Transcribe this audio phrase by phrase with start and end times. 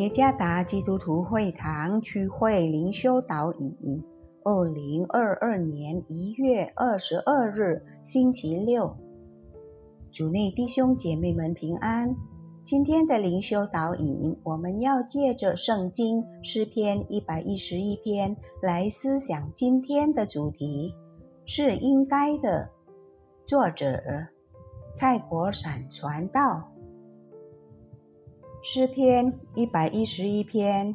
[0.00, 4.02] 耶加达基督徒会堂区会灵修导引，
[4.42, 8.96] 二零二二年一月二十二日星期六，
[10.10, 12.16] 主内弟兄姐妹们平安。
[12.64, 20.94] 今天的灵修导引，我们要借着圣经诗篇一百一十一篇来思想今天的主题，
[21.44, 22.70] 是应该的。
[23.44, 24.00] 作者
[24.94, 26.69] 蔡国闪传道。
[28.62, 30.94] 诗篇一百一十一篇，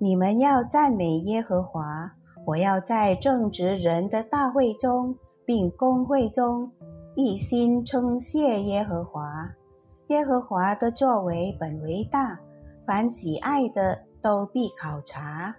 [0.00, 2.12] 你们要赞美耶和华。
[2.44, 5.14] 我要在正直人的大会中，
[5.46, 6.72] 并公会中，
[7.14, 9.48] 一心称谢耶和华。
[10.08, 12.40] 耶和华的作为本为大，
[12.84, 15.54] 凡喜爱的都必考察。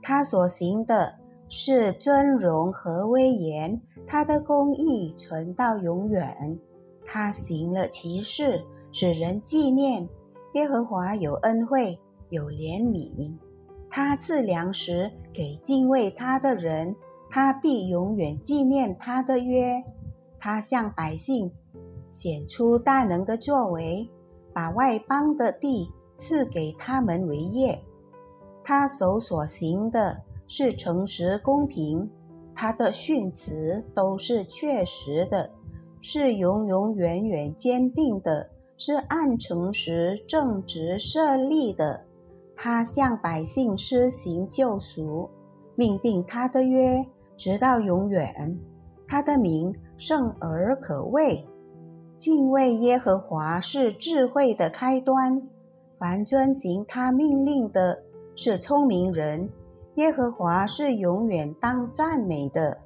[0.00, 1.16] 他所行的
[1.50, 6.58] 是尊荣和威严，他的公义存到永远。
[7.04, 10.08] 他行了奇事，使人纪念。
[10.54, 13.36] 耶和华有恩惠，有怜悯，
[13.88, 16.96] 他赐粮食给敬畏他的人，
[17.30, 19.84] 他必永远纪念他的约。
[20.38, 21.52] 他向百姓
[22.08, 24.10] 显出大能的作为，
[24.52, 27.84] 把外邦的地赐给他们为业。
[28.64, 32.10] 他手所行的是诚实公平，
[32.54, 35.50] 他的训词都是确实的，
[36.00, 38.50] 是永永远远坚定的。
[38.82, 42.06] 是按诚实正直设立的，
[42.56, 45.28] 他向百姓施行救赎，
[45.74, 47.04] 命定他的约，
[47.36, 48.58] 直到永远。
[49.06, 51.46] 他的名圣而可畏，
[52.16, 55.42] 敬畏耶和华是智慧的开端。
[55.98, 58.02] 凡遵行他命令的，
[58.34, 59.50] 是聪明人。
[59.96, 62.78] 耶和华是永远当赞美的。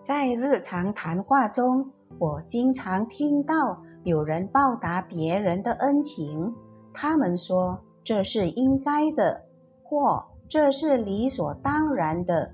[0.00, 3.82] 在日常谈话中，我经常听到。
[4.04, 6.52] 有人报答别人的恩情，
[6.92, 9.44] 他们说这是应该的，
[9.84, 12.52] 或这是理所当然的。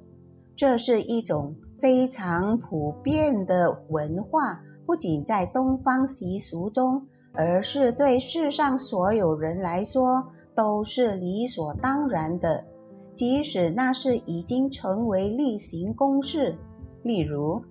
[0.55, 12.67] 这是一种非常普遍的文化，不仅在东方习俗中，而是对世上所有人来说都是理所当然的。
[13.15, 16.59] 即使那是已经成为例行公事，
[17.03, 17.63] 例如，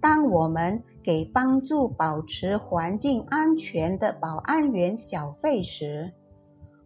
[0.00, 0.80] 当我们。
[1.06, 6.12] 给帮助保持环境安全的保安员小费时，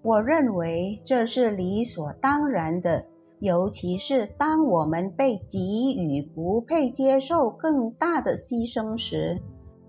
[0.02, 3.06] 我认为这是理所当然的。
[3.40, 9.40] 尤其是当我们被给予不配接受更大的牺牲时，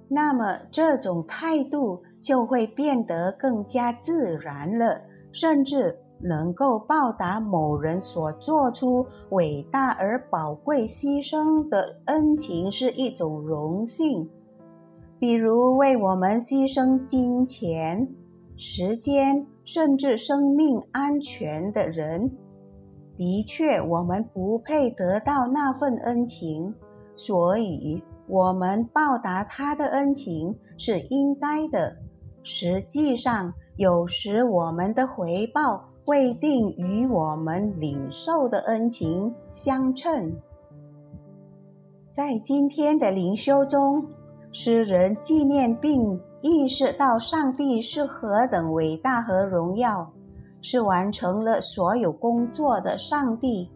[0.08, 5.02] 那么这种态度就会变得更加自然了，
[5.34, 6.00] 甚至。
[6.24, 14.30] 能够报答某人所做出伟大而宝贵牺牲的恩情是一种荣幸，
[15.20, 18.08] 比如为我们牺牲金钱、
[18.56, 22.32] 时间，甚至生命安全的人。
[23.16, 26.74] 的确，我们不配得到那份恩情，
[27.16, 31.98] 所以我们报答他的恩情是应该的。
[32.42, 35.91] 实际上，有时我们的回报。
[36.06, 40.36] 未定与我们领受的恩情相称。
[42.12, 44.06] 在今天的灵修中，
[44.52, 50.12] 诗人纪念并意识到上帝是何等伟大和荣耀，
[50.62, 53.70] 是完成了所有工作的上帝，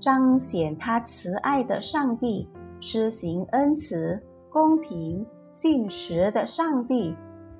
[0.00, 2.48] 彰显他慈爱的上帝，
[2.80, 7.14] 施行恩慈、公平、信实的上帝，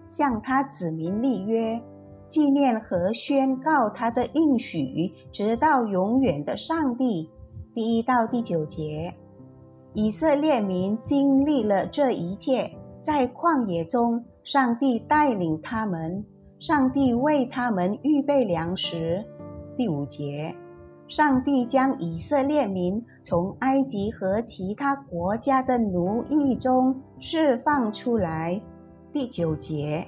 [0.08, 1.82] 向他子民立约。
[2.28, 7.30] 纪念和宣告他的应许，直到永远的上帝。
[7.74, 9.14] 第一到第九节，
[9.94, 12.70] 以色列民经历了这一切，
[13.02, 16.24] 在旷野中，上帝带领他们，
[16.58, 19.24] 上帝为他们预备粮食。
[19.76, 20.54] 第五节，
[21.08, 28.60] 上帝将以色列民从埃及和其他国家的奴役中释放出来。
[29.12, 30.06] 第九节。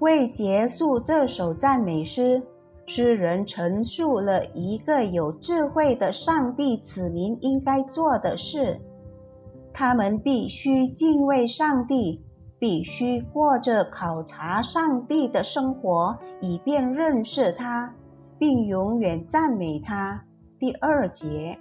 [0.00, 2.40] 为结束这首赞美诗，
[2.86, 8.80] 诗人陈述了一个有智慧的上帝子民应该做的事：
[9.72, 12.24] 他们必须敬畏上帝，
[12.60, 17.92] 必须过着考察上帝的生活，以便认识他，
[18.38, 20.24] 并永远赞美他。
[20.60, 21.58] 第二节，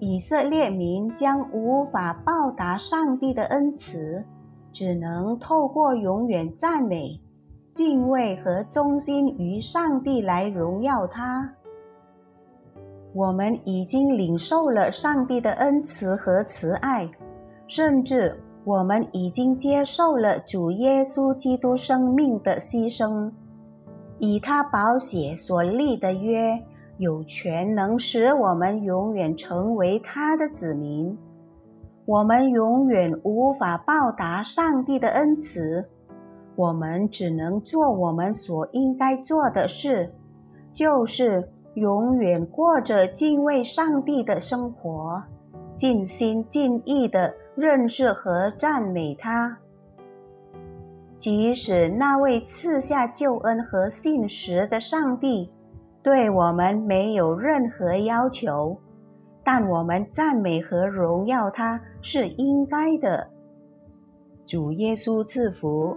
[0.00, 4.26] 以色列民将无法报答上帝的恩慈，
[4.70, 7.23] 只能透过永远赞美。
[7.74, 11.56] 敬畏和忠心于上帝来荣耀他。
[13.12, 17.10] 我们已经领受了上帝的恩慈和慈爱，
[17.66, 23.32] 甚至我们已经接受了主耶稣基督生命的牺牲。
[24.20, 26.56] 以他宝血所立的约，
[26.98, 31.18] 有权能使我们永远成为他的子民。
[32.06, 35.90] 我们永远无法报答上帝的恩慈，
[36.56, 40.12] 我们只能做我们所应该做的事，
[40.72, 45.22] 就是永远过着敬畏上帝的生活，
[45.76, 49.58] 尽心尽意的认识和赞美他。
[51.16, 55.50] 即使那位赐下救恩和信实的上帝
[56.02, 58.76] 对我们没有任何要求。
[59.46, 63.28] 但我们赞美和荣耀他是应该的。
[64.46, 65.94] 主耶稣赐福。